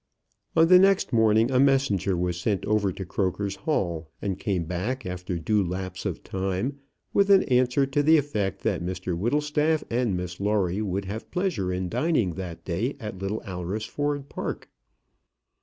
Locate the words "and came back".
4.19-5.05